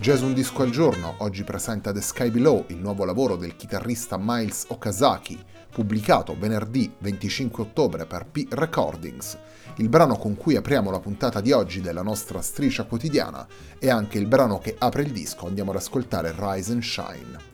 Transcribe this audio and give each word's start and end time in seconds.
Jazz 0.00 0.22
Un 0.22 0.32
Disco 0.32 0.62
al 0.62 0.70
Giorno 0.70 1.16
oggi 1.18 1.44
presenta 1.44 1.92
The 1.92 2.00
Sky 2.00 2.30
Below, 2.30 2.64
il 2.68 2.78
nuovo 2.78 3.04
lavoro 3.04 3.36
del 3.36 3.54
chitarrista 3.54 4.16
Miles 4.18 4.64
Okazaki, 4.68 5.38
pubblicato 5.70 6.34
venerdì 6.38 6.90
25 7.00 7.64
ottobre 7.64 8.06
per 8.06 8.24
P 8.24 8.46
Recordings. 8.48 9.36
Il 9.76 9.90
brano 9.90 10.16
con 10.16 10.38
cui 10.38 10.56
apriamo 10.56 10.90
la 10.90 11.00
puntata 11.00 11.42
di 11.42 11.52
oggi 11.52 11.82
della 11.82 12.00
nostra 12.00 12.40
striscia 12.40 12.84
quotidiana 12.84 13.46
è 13.78 13.90
anche 13.90 14.16
il 14.16 14.26
brano 14.26 14.58
che 14.58 14.74
apre 14.78 15.02
il 15.02 15.12
disco. 15.12 15.46
Andiamo 15.46 15.70
ad 15.70 15.76
ascoltare 15.76 16.34
Rise 16.34 16.72
and 16.72 16.80
Shine. 16.80 17.49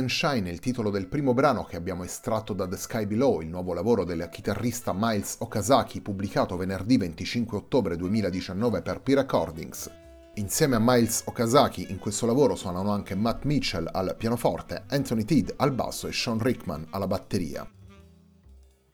And 0.00 0.08
Shine 0.08 0.48
è 0.48 0.52
il 0.52 0.58
titolo 0.58 0.90
del 0.90 1.06
primo 1.06 1.34
brano 1.34 1.64
che 1.64 1.76
abbiamo 1.76 2.04
estratto 2.04 2.54
da 2.54 2.66
The 2.66 2.76
Sky 2.76 3.06
Below, 3.06 3.40
il 3.42 3.48
nuovo 3.48 3.74
lavoro 3.74 4.04
del 4.04 4.28
chitarrista 4.30 4.92
Miles 4.94 5.36
Okazaki 5.40 6.00
pubblicato 6.00 6.56
venerdì 6.56 6.96
25 6.96 7.58
ottobre 7.58 7.96
2019 7.96 8.82
per 8.82 9.00
P-Recordings. 9.02 9.90
Insieme 10.34 10.76
a 10.76 10.80
Miles 10.80 11.22
Okazaki 11.26 11.90
in 11.90 11.98
questo 11.98 12.24
lavoro 12.24 12.56
suonano 12.56 12.90
anche 12.90 13.14
Matt 13.14 13.44
Mitchell 13.44 13.88
al 13.92 14.16
pianoforte, 14.16 14.84
Anthony 14.88 15.24
Tidd 15.24 15.50
al 15.56 15.72
basso 15.72 16.08
e 16.08 16.12
Sean 16.12 16.38
Rickman 16.38 16.86
alla 16.90 17.06
batteria. 17.06 17.68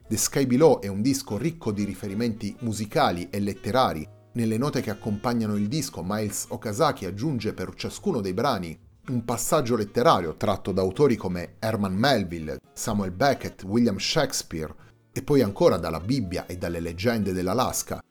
The 0.07 0.17
Sky 0.17 0.45
Below 0.45 0.79
è 0.81 0.87
un 0.87 1.01
disco 1.01 1.37
ricco 1.37 1.71
di 1.71 1.85
riferimenti 1.85 2.55
musicali 2.59 3.29
e 3.29 3.39
letterari. 3.39 4.07
Nelle 4.33 4.57
note 4.57 4.81
che 4.81 4.89
accompagnano 4.89 5.55
il 5.55 5.67
disco, 5.67 6.03
Miles 6.03 6.47
Okazaki 6.49 7.05
aggiunge 7.05 7.53
per 7.53 7.73
ciascuno 7.75 8.19
dei 8.19 8.33
brani 8.33 8.85
un 9.09 9.23
passaggio 9.23 9.75
letterario 9.75 10.35
tratto 10.35 10.71
da 10.71 10.81
autori 10.81 11.15
come 11.15 11.55
Herman 11.59 11.95
Melville, 11.95 12.59
Samuel 12.73 13.11
Beckett, 13.11 13.63
William 13.63 13.97
Shakespeare 13.97 14.73
e 15.11 15.23
poi 15.23 15.41
ancora 15.41 15.77
dalla 15.77 15.99
Bibbia 15.99 16.45
e 16.45 16.57
dalle 16.57 16.79
leggende 16.79 17.31
dell'Alaska, 17.31 18.01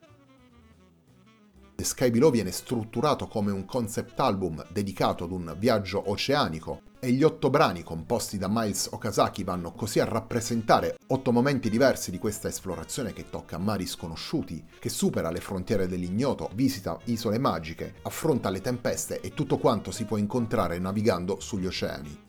The 1.77 1.85
Sky 1.85 2.11
Below 2.11 2.31
viene 2.31 2.53
strutturato 2.53 3.29
come 3.29 3.53
un 3.53 3.67
concept 3.67 4.19
album 4.19 4.65
dedicato 4.71 5.25
ad 5.25 5.31
un 5.31 5.55
viaggio 5.59 6.11
oceanico 6.11 6.81
e 6.99 7.11
gli 7.13 7.23
otto 7.23 7.51
brani 7.51 7.83
composti 7.83 8.39
da 8.39 8.49
Miles 8.49 8.89
Okazaki 8.91 9.45
vanno 9.45 9.73
così 9.73 10.01
a 10.01 10.05
rappresentare 10.05 10.97
otto 11.09 11.33
momenti 11.33 11.71
diversi 11.71 12.11
di 12.11 12.19
questa 12.19 12.49
esplorazione 12.49 13.13
che 13.13 13.31
tocca 13.31 13.59
mari 13.59 13.87
sconosciuti, 13.87 14.65
che 14.79 14.89
supera 14.89 15.31
le 15.31 15.41
frontiere 15.41 15.87
dell'ignoto, 15.87 16.51
visita 16.55 16.99
isole 17.05 17.39
magiche, 17.39 17.95
affronta 18.03 18.51
le 18.51 18.61
tempeste 18.61 19.21
e 19.21 19.35
tutto 19.35 19.59
quanto 19.59 19.91
si 19.91 20.05
può 20.05 20.17
incontrare 20.17 20.79
navigando 20.79 21.41
sugli 21.41 21.67
oceani. 21.67 22.26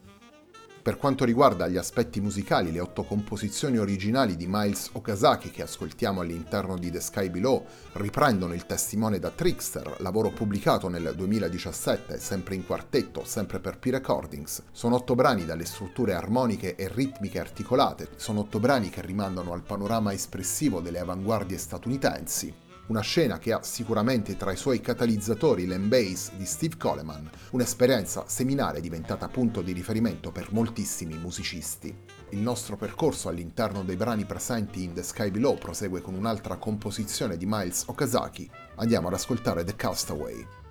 Per 0.87 0.95
quanto 0.95 1.25
riguarda 1.25 1.67
gli 1.67 1.75
aspetti 1.75 2.21
musicali, 2.21 2.71
le 2.71 2.79
otto 2.79 3.03
composizioni 3.03 3.77
originali 3.77 4.37
di 4.37 4.45
Miles 4.47 4.91
Okazaki 4.93 5.51
che 5.51 5.61
ascoltiamo 5.61 6.21
all'interno 6.21 6.77
di 6.77 6.89
The 6.89 7.01
Sky 7.01 7.29
Below 7.29 7.65
riprendono 7.95 8.53
il 8.53 8.65
testimone 8.65 9.19
da 9.19 9.29
Trickster, 9.29 9.97
lavoro 9.97 10.29
pubblicato 10.29 10.87
nel 10.87 11.11
2017, 11.13 12.17
sempre 12.19 12.55
in 12.55 12.65
quartetto, 12.65 13.25
sempre 13.25 13.59
per 13.59 13.79
P-Recordings. 13.79 14.63
Sono 14.71 14.95
otto 14.95 15.13
brani 15.13 15.43
dalle 15.43 15.65
strutture 15.65 16.13
armoniche 16.13 16.77
e 16.77 16.87
ritmiche 16.87 17.41
articolate, 17.41 18.11
sono 18.15 18.39
otto 18.39 18.61
brani 18.61 18.89
che 18.89 19.01
rimandano 19.01 19.51
al 19.51 19.63
panorama 19.63 20.13
espressivo 20.13 20.79
delle 20.79 20.99
avanguardie 20.99 21.57
statunitensi, 21.57 22.66
una 22.87 23.01
scena 23.01 23.37
che 23.37 23.51
ha 23.51 23.63
sicuramente 23.63 24.37
tra 24.37 24.51
i 24.51 24.57
suoi 24.57 24.79
catalizzatori 24.79 25.65
l'embase 25.65 26.31
di 26.37 26.45
Steve 26.45 26.77
Coleman, 26.77 27.29
un'esperienza 27.51 28.25
seminale 28.27 28.79
diventata 28.79 29.27
punto 29.27 29.61
di 29.61 29.73
riferimento 29.73 30.31
per 30.31 30.51
moltissimi 30.51 31.17
musicisti. 31.17 31.95
Il 32.29 32.39
nostro 32.39 32.77
percorso 32.77 33.29
all'interno 33.29 33.83
dei 33.83 33.95
brani 33.95 34.25
presenti 34.25 34.83
in 34.83 34.93
The 34.93 35.03
Sky 35.03 35.31
Below 35.31 35.57
prosegue 35.57 36.01
con 36.01 36.13
un'altra 36.13 36.57
composizione 36.57 37.37
di 37.37 37.45
Miles 37.45 37.83
Okazaki. 37.87 38.49
Andiamo 38.75 39.07
ad 39.07 39.13
ascoltare 39.13 39.63
The 39.63 39.75
Castaway. 39.75 40.66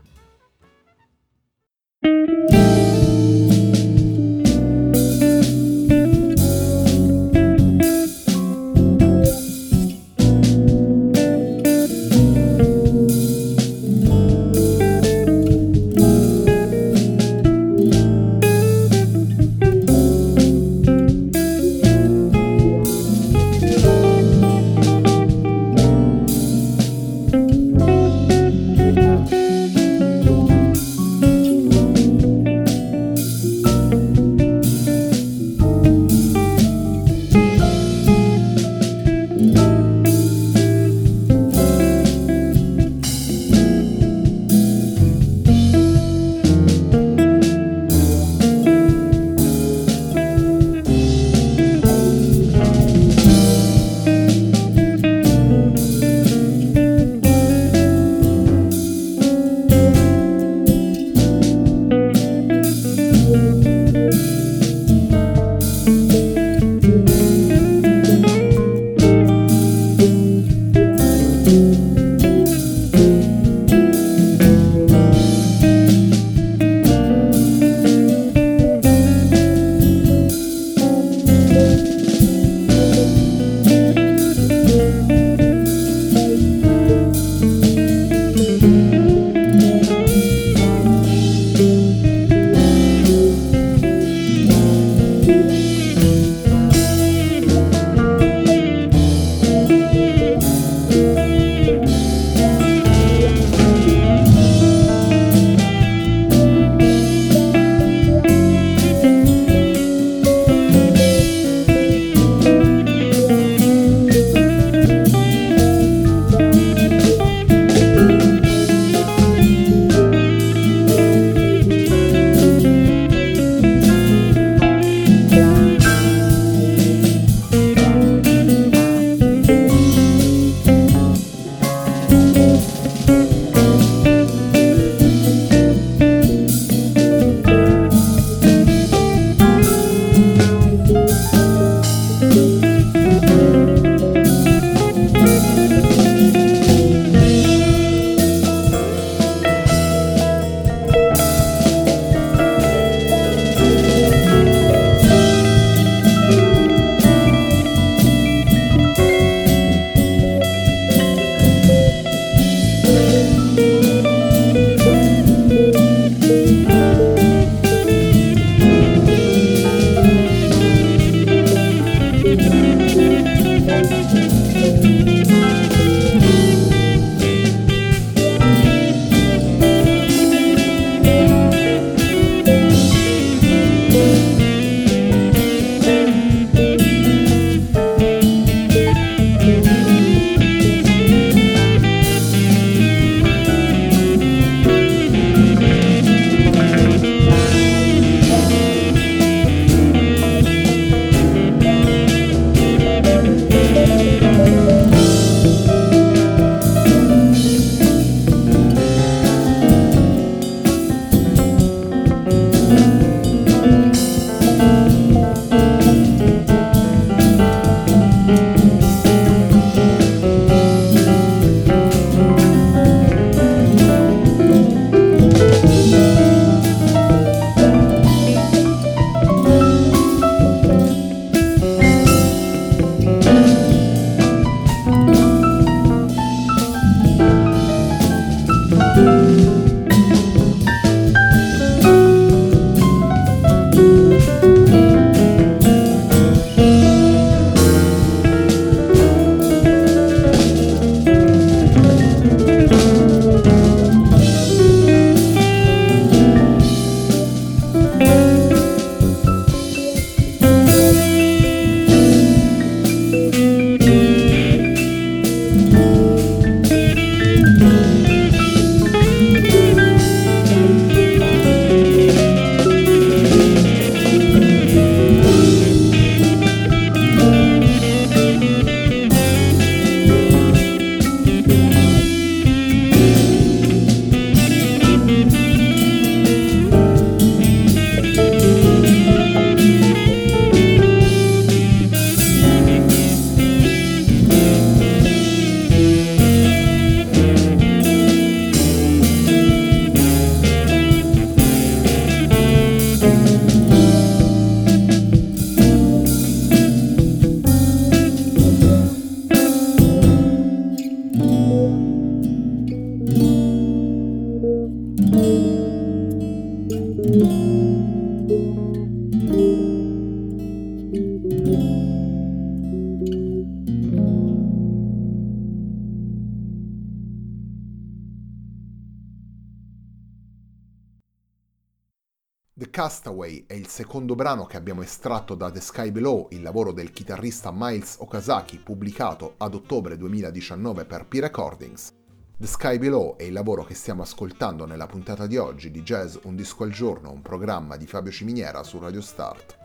Castaway 332.86 333.46
è 333.48 333.54
il 333.54 333.66
secondo 333.66 334.14
brano 334.14 334.46
che 334.46 334.56
abbiamo 334.56 334.80
estratto 334.80 335.34
da 335.34 335.50
The 335.50 335.60
Sky 335.60 335.90
Below, 335.90 336.28
il 336.30 336.40
lavoro 336.40 336.70
del 336.70 336.92
chitarrista 336.92 337.50
Miles 337.52 337.96
Okazaki 337.98 338.60
pubblicato 338.60 339.34
ad 339.38 339.56
ottobre 339.56 339.96
2019 339.96 340.84
per 340.84 341.04
P 341.06 341.14
Recordings. 341.14 341.92
The 342.36 342.46
Sky 342.46 342.78
Below 342.78 343.16
è 343.16 343.24
il 343.24 343.32
lavoro 343.32 343.64
che 343.64 343.74
stiamo 343.74 344.02
ascoltando 344.02 344.66
nella 344.66 344.86
puntata 344.86 345.26
di 345.26 345.36
oggi 345.36 345.72
di 345.72 345.82
Jazz 345.82 346.14
Un 346.22 346.36
disco 346.36 346.62
al 346.62 346.70
giorno, 346.70 347.10
un 347.10 347.22
programma 347.22 347.76
di 347.76 347.88
Fabio 347.88 348.12
Ciminiera 348.12 348.62
su 348.62 348.78
Radio 348.78 349.00
Start. 349.00 349.58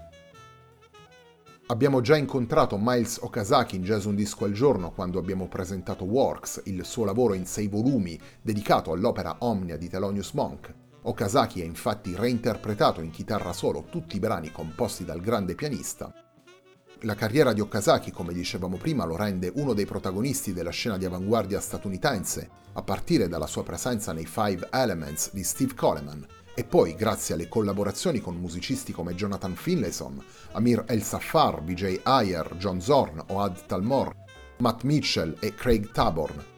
Abbiamo 1.68 2.02
già 2.02 2.18
incontrato 2.18 2.76
Miles 2.82 3.20
Okazaki 3.22 3.76
in 3.76 3.84
Jazz 3.84 4.06
Un 4.06 4.16
disco 4.16 4.46
al 4.46 4.54
giorno 4.54 4.94
quando 4.94 5.20
abbiamo 5.20 5.48
presentato 5.48 6.06
Works, 6.06 6.64
il 6.66 6.84
suo 6.86 7.06
lavoro 7.06 7.36
in 7.36 7.46
sei 7.46 7.68
volumi 7.68 8.20
dedicato 8.42 8.92
all'opera 8.92 9.36
Omnia 9.42 9.78
di 9.78 9.88
Thelonious 9.88 10.32
Monk, 10.32 10.74
Okazaki 11.04 11.62
ha 11.62 11.66
infatti 11.66 12.16
reinterpretato 12.16 13.02
in 13.02 13.10
chitarra 13.10 13.54
solo 13.54 13.86
tutti 13.90 14.18
i 14.18 14.20
brani 14.20 14.52
composti 14.52 15.04
dal 15.04 15.20
grande 15.20 15.56
pianista. 15.56 16.14
La 17.02 17.16
carriera 17.16 17.54
di 17.54 17.60
Okazaki, 17.60 18.12
come 18.12 18.32
dicevamo 18.32 18.78
prima, 18.78 19.06
lo 19.06 19.16
rende 19.16 19.52
uno 19.56 19.74
dei 19.74 19.86
protagonisti 19.86 20.54
della 20.54 20.70
scena 20.70 21.00
di 21.00 21.06
avanguardia 21.06 21.60
statunitense, 21.60 22.50
a 22.74 22.84
partire 22.84 23.28
dalla 23.28 23.48
sua 23.48 23.64
presenza 23.64 24.14
nei 24.14 24.28
Five 24.28 24.68
Elements 24.72 25.34
di 25.34 25.44
Steve 25.44 25.74
Coleman, 25.74 26.24
e 26.54 26.64
poi 26.64 26.94
grazie 26.94 27.34
alle 27.34 27.48
collaborazioni 27.48 28.20
con 28.20 28.36
musicisti 28.36 28.92
come 28.92 29.16
Jonathan 29.16 29.56
Finlayson, 29.56 30.24
Amir 30.52 30.84
El 30.86 31.02
Safar, 31.02 31.64
Vijay 31.64 32.02
Ayer, 32.04 32.56
John 32.58 32.80
Zorn, 32.80 33.24
Oad 33.30 33.66
Talmor, 33.66 34.16
Matt 34.58 34.84
Mitchell 34.84 35.36
e 35.40 35.56
Craig 35.56 35.90
Taborn, 35.92 36.51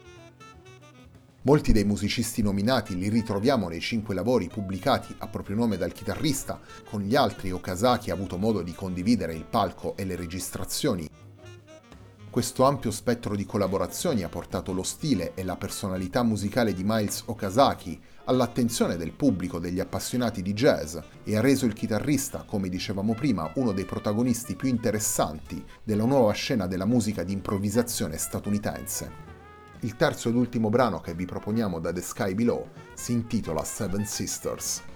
Molti 1.45 1.73
dei 1.73 1.83
musicisti 1.83 2.41
nominati 2.41 2.97
li 2.97 3.09
ritroviamo 3.09 3.67
nei 3.67 3.81
cinque 3.81 4.15
lavori 4.15 4.47
pubblicati 4.47 5.13
a 5.17 5.27
proprio 5.27 5.57
nome 5.57 5.75
dal 5.75 5.91
chitarrista, 5.91 6.57
con 6.89 7.01
gli 7.01 7.17
altri 7.17 7.51
Okazaki 7.51 8.11
ha 8.11 8.13
avuto 8.13 8.37
modo 8.37 8.61
di 8.61 8.71
condividere 8.71 9.33
il 9.33 9.43
palco 9.43 9.97
e 9.97 10.05
le 10.05 10.15
registrazioni. 10.15 11.05
Questo 12.29 12.63
ampio 12.63 12.91
spettro 12.91 13.35
di 13.35 13.45
collaborazioni 13.45 14.23
ha 14.23 14.29
portato 14.29 14.71
lo 14.71 14.83
stile 14.83 15.33
e 15.33 15.43
la 15.43 15.57
personalità 15.57 16.23
musicale 16.23 16.73
di 16.73 16.83
Miles 16.85 17.23
Okazaki 17.25 18.01
all'attenzione 18.23 18.95
del 18.95 19.11
pubblico 19.11 19.59
degli 19.59 19.81
appassionati 19.81 20.41
di 20.41 20.53
jazz 20.53 20.97
e 21.25 21.35
ha 21.35 21.41
reso 21.41 21.65
il 21.65 21.73
chitarrista, 21.73 22.43
come 22.47 22.69
dicevamo 22.69 23.13
prima, 23.15 23.51
uno 23.55 23.73
dei 23.73 23.85
protagonisti 23.85 24.55
più 24.55 24.69
interessanti 24.69 25.61
della 25.83 26.05
nuova 26.05 26.31
scena 26.31 26.67
della 26.67 26.85
musica 26.85 27.21
di 27.23 27.33
improvvisazione 27.33 28.17
statunitense. 28.17 29.32
Il 29.83 29.97
terzo 29.97 30.29
ed 30.29 30.35
ultimo 30.35 30.69
brano 30.69 31.01
che 31.01 31.13
vi 31.13 31.25
proponiamo 31.25 31.77
da 31.77 31.91
The 31.91 31.99
Sky 31.99 32.33
Below 32.33 32.69
si 32.93 33.11
intitola 33.11 33.65
Seven 33.65 34.05
Sisters. 34.05 34.92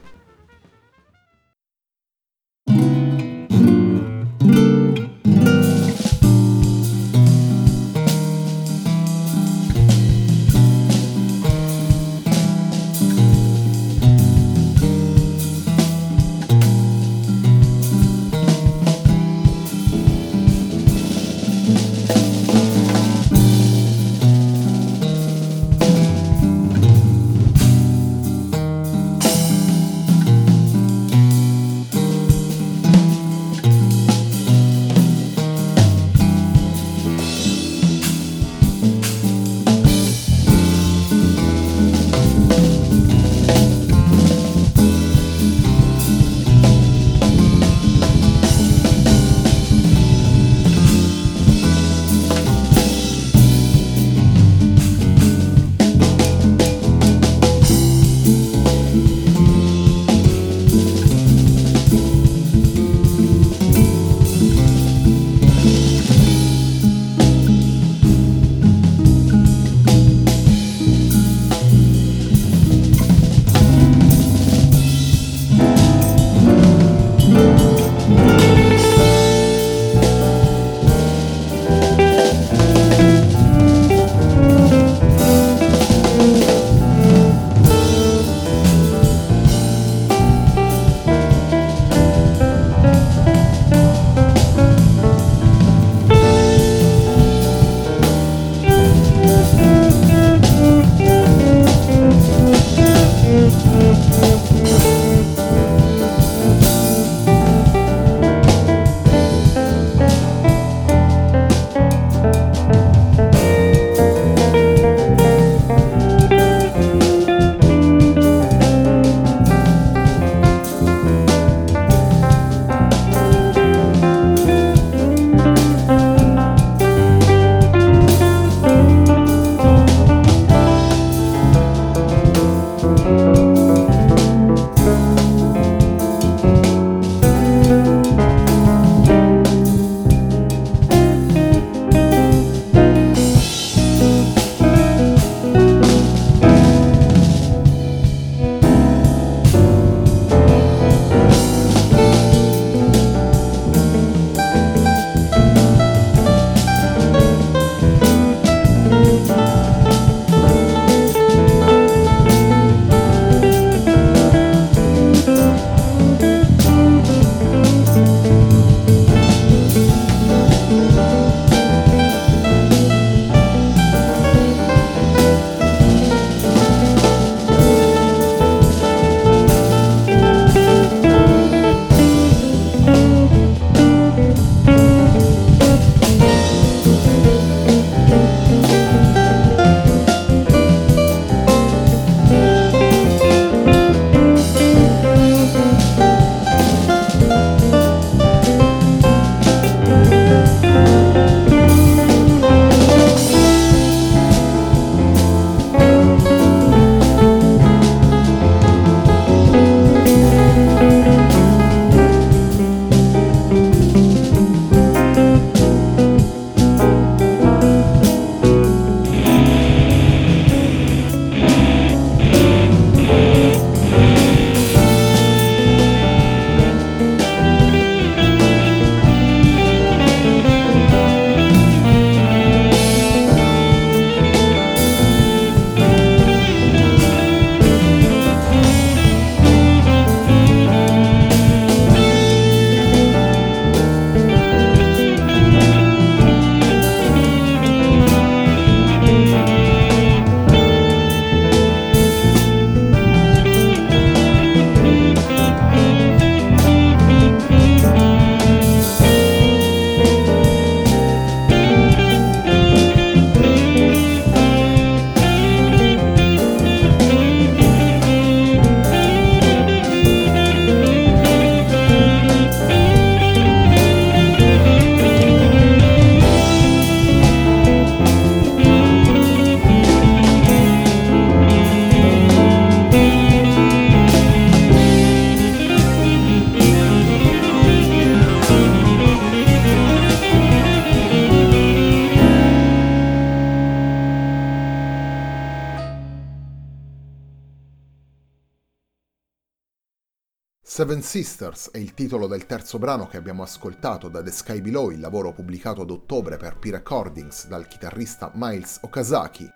Seven 300.87 301.03
Sisters 301.03 301.71
è 301.71 301.79
il 301.79 301.93
titolo 301.93 302.27
del 302.27 302.45
terzo 302.45 302.79
brano 302.79 303.07
che 303.07 303.17
abbiamo 303.17 303.43
ascoltato 303.43 304.07
da 304.07 304.23
The 304.23 304.31
Sky 304.31 304.61
Below, 304.61 304.91
il 304.91 305.01
lavoro 305.01 305.33
pubblicato 305.33 305.81
ad 305.81 305.91
ottobre 305.91 306.37
per 306.37 306.59
P-Recordings 306.59 307.47
dal 307.47 307.67
chitarrista 307.67 308.31
Miles 308.35 308.77
Okazaki. 308.83 309.49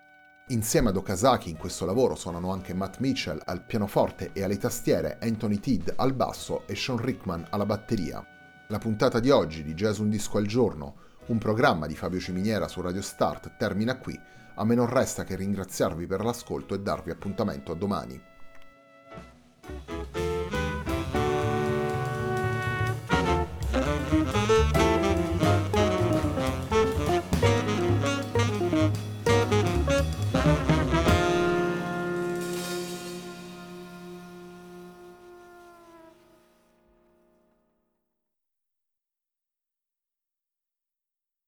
Insieme 0.47 0.89
ad 0.89 0.97
Okazaki 0.97 1.49
in 1.49 1.55
questo 1.55 1.85
lavoro 1.85 2.15
suonano 2.15 2.51
anche 2.51 2.73
Matt 2.73 2.97
Mitchell 2.97 3.41
al 3.45 3.63
pianoforte 3.63 4.31
e 4.33 4.43
alle 4.43 4.57
tastiere, 4.57 5.19
Anthony 5.21 5.61
Tidd 5.61 5.91
al 5.95 6.13
basso 6.13 6.67
e 6.67 6.75
Sean 6.75 6.97
Rickman 6.97 7.47
alla 7.49 7.65
batteria. 7.65 8.21
La 8.67 8.77
puntata 8.77 9.21
di 9.21 9.29
oggi 9.29 9.63
di 9.63 9.73
Jazz 9.73 9.99
Un 9.99 10.09
Disco 10.09 10.37
al 10.37 10.47
Giorno, 10.47 10.95
un 11.27 11.37
programma 11.37 11.87
di 11.87 11.95
Fabio 11.95 12.19
Ciminiera 12.19 12.67
su 12.67 12.81
Radio 12.81 13.01
Start, 13.01 13.55
termina 13.55 13.97
qui. 13.99 14.19
A 14.55 14.65
me 14.65 14.75
non 14.75 14.87
resta 14.87 15.23
che 15.23 15.37
ringraziarvi 15.37 16.07
per 16.07 16.25
l'ascolto 16.25 16.75
e 16.75 16.81
darvi 16.81 17.09
appuntamento 17.09 17.71
a 17.71 17.75
domani. 17.75 18.21